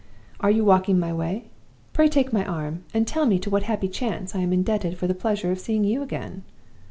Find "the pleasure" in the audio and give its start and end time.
5.05-5.51